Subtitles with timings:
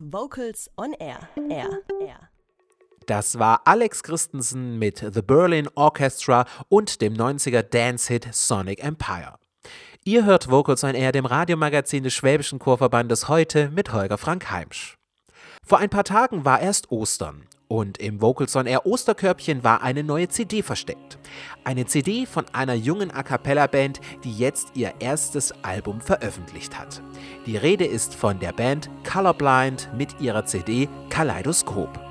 [0.00, 1.28] Vocals on Air.
[1.50, 1.80] Air.
[2.00, 2.30] Air.
[3.06, 9.40] Das war Alex Christensen mit The Berlin Orchestra und dem 90er Dance-Hit Sonic Empire.
[10.04, 14.97] Ihr hört Vocals on Air, dem Radiomagazin des Schwäbischen Chorverbandes heute mit Holger Frank Heimsch.
[15.68, 20.02] Vor ein paar Tagen war erst Ostern und im Vocals on Air Osterkörbchen war eine
[20.02, 21.18] neue CD versteckt.
[21.62, 27.02] Eine CD von einer jungen A cappella Band, die jetzt ihr erstes Album veröffentlicht hat.
[27.44, 32.07] Die Rede ist von der Band Colorblind mit ihrer CD Kaleidoskop.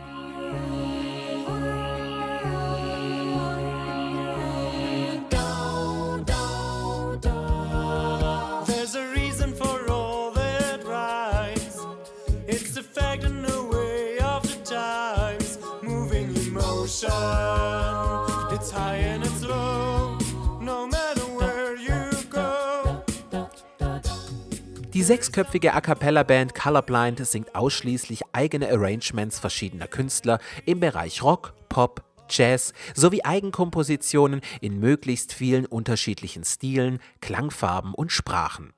[24.98, 31.54] Die sechsköpfige A cappella Band Colorblind singt ausschließlich eigene Arrangements verschiedener Künstler im Bereich Rock,
[31.70, 38.74] Pop, Jazz sowie Eigenkompositionen in möglichst vielen unterschiedlichen Stilen, Klangfarben und Sprachen.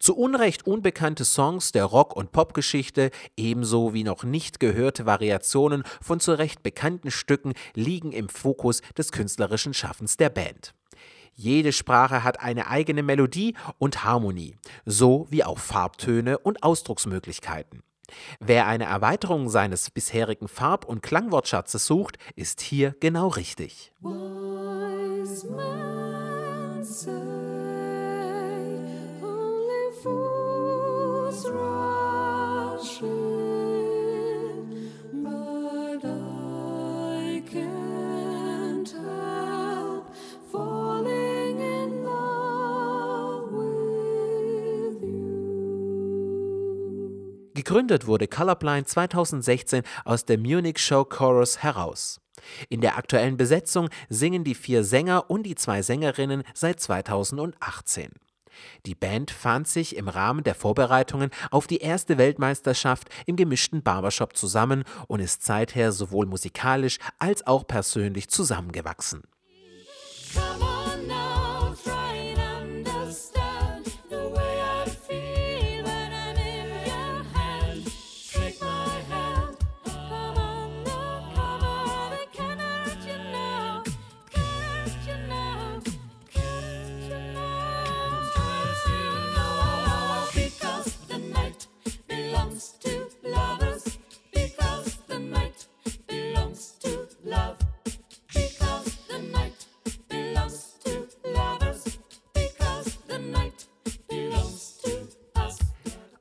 [0.00, 6.18] Zu Unrecht unbekannte Songs der Rock- und Popgeschichte, ebenso wie noch nicht gehörte Variationen von
[6.18, 10.74] zu Recht bekannten Stücken liegen im Fokus des künstlerischen Schaffens der Band.
[11.40, 17.82] Jede Sprache hat eine eigene Melodie und Harmonie, so wie auch Farbtöne und Ausdrucksmöglichkeiten.
[18.40, 23.94] Wer eine Erweiterung seines bisherigen Farb- und Klangwortschatzes sucht, ist hier genau richtig.
[24.02, 25.46] Wise
[26.84, 27.39] say
[47.60, 52.18] Gegründet wurde Colorblind 2016 aus der Munich Show Chorus heraus.
[52.70, 58.12] In der aktuellen Besetzung singen die vier Sänger und die zwei Sängerinnen seit 2018.
[58.86, 64.38] Die Band fand sich im Rahmen der Vorbereitungen auf die erste Weltmeisterschaft im gemischten Barbershop
[64.38, 69.24] zusammen und ist seither sowohl musikalisch als auch persönlich zusammengewachsen.
[70.32, 70.69] Come on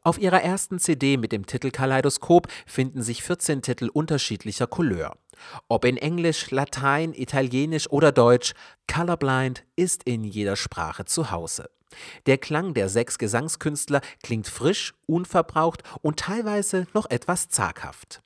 [0.09, 5.15] Auf ihrer ersten CD mit dem Titel Kaleidoskop finden sich 14 Titel unterschiedlicher Couleur.
[5.67, 8.55] Ob in Englisch, Latein, Italienisch oder Deutsch,
[8.91, 11.69] Colorblind ist in jeder Sprache zu Hause.
[12.25, 18.23] Der Klang der sechs Gesangskünstler klingt frisch, unverbraucht und teilweise noch etwas zaghaft.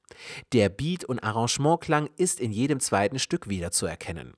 [0.54, 4.36] Der Beat- und Arrangementklang ist in jedem zweiten Stück wiederzuerkennen.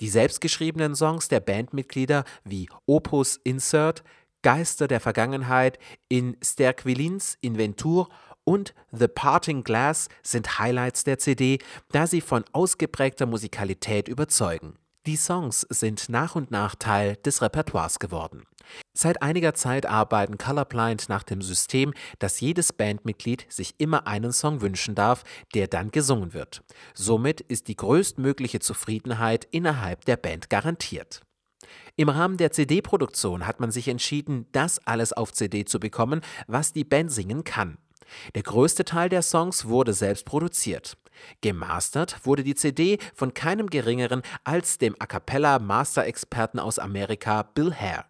[0.00, 4.02] Die selbstgeschriebenen Songs der Bandmitglieder wie Opus Insert,
[4.42, 5.78] Geister der Vergangenheit,
[6.08, 8.08] in Sterquilins Inventur
[8.44, 11.58] und The Parting Glass sind Highlights der CD,
[11.92, 14.74] da sie von ausgeprägter Musikalität überzeugen.
[15.06, 18.44] Die Songs sind nach und nach Teil des Repertoires geworden.
[18.92, 24.60] Seit einiger Zeit arbeiten Colorblind nach dem System, dass jedes Bandmitglied sich immer einen Song
[24.60, 25.24] wünschen darf,
[25.54, 26.62] der dann gesungen wird.
[26.94, 31.22] Somit ist die größtmögliche Zufriedenheit innerhalb der Band garantiert.
[31.96, 36.72] Im Rahmen der CD-Produktion hat man sich entschieden, das alles auf CD zu bekommen, was
[36.72, 37.78] die Band singen kann.
[38.34, 40.96] Der größte Teil der Songs wurde selbst produziert.
[41.42, 47.74] Gemastert wurde die CD von keinem geringeren als dem A cappella Master-Experten aus Amerika Bill
[47.74, 48.06] Hare.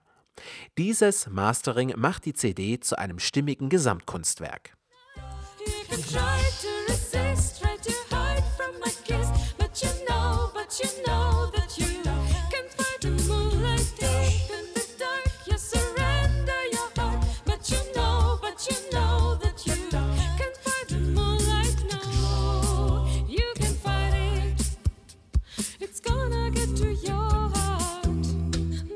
[0.78, 4.74] Dieses Mastering macht die CD zu einem stimmigen Gesamtkunstwerk.
[5.90, 6.89] You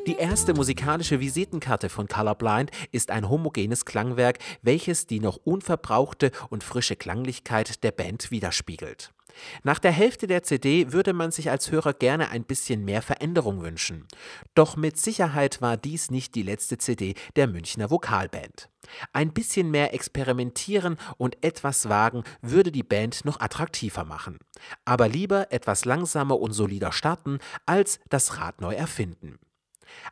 [0.06, 6.62] Die erste musikalische Visitenkarte von Colorblind ist ein homogenes Klangwerk, welches die noch unverbrauchte und
[6.62, 9.13] frische Klanglichkeit der Band widerspiegelt.
[9.62, 13.62] Nach der Hälfte der CD würde man sich als Hörer gerne ein bisschen mehr Veränderung
[13.62, 14.06] wünschen.
[14.54, 18.70] Doch mit Sicherheit war dies nicht die letzte CD der Münchner Vokalband.
[19.12, 24.38] Ein bisschen mehr experimentieren und etwas wagen würde die Band noch attraktiver machen.
[24.84, 29.38] Aber lieber etwas langsamer und solider starten, als das Rad neu erfinden.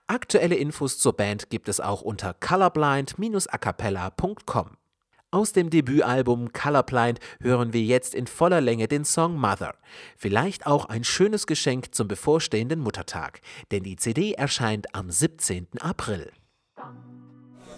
[0.06, 4.76] Aktuelle Infos zur Band gibt es auch unter colorblind-acapella.com.
[5.34, 9.74] Aus dem Debütalbum Colorblind hören wir jetzt in voller Länge den Song Mother.
[10.14, 13.40] Vielleicht auch ein schönes Geschenk zum bevorstehenden Muttertag,
[13.70, 15.68] denn die CD erscheint am 17.
[15.80, 16.30] April.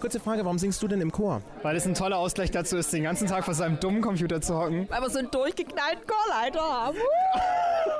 [0.01, 1.41] Kurze Frage, warum singst du denn im Chor?
[1.63, 4.53] Weil es ein toller Ausgleich dazu ist, den ganzen Tag vor seinem dummen Computer zu
[4.53, 4.89] hocken.
[4.89, 6.97] Weil wir so einen durchgeknallten Chorleiter haben.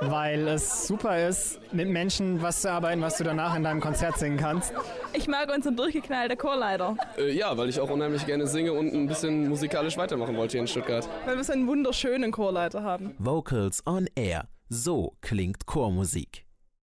[0.01, 4.17] Weil es super ist, mit Menschen was zu arbeiten, was du danach in deinem Konzert
[4.17, 4.73] singen kannst.
[5.13, 6.97] Ich mag unseren durchgeknallten Chorleiter.
[7.17, 10.61] Äh, ja, weil ich auch unheimlich gerne singe und ein bisschen musikalisch weitermachen wollte hier
[10.61, 11.07] in Stuttgart.
[11.25, 13.15] Weil wir so einen wunderschönen Chorleiter haben.
[13.17, 14.47] Vocals on Air.
[14.69, 16.44] So klingt Chormusik.